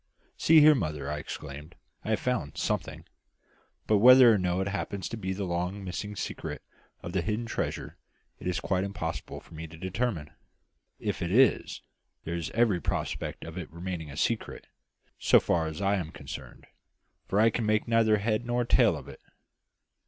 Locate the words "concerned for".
16.09-17.39